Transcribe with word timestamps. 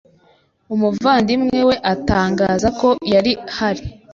Umuvandimwe 0.73 1.59
we 1.67 1.75
atangaza 1.93 2.67
ko 2.79 2.89
yari 3.13 3.31
hari 3.57 3.83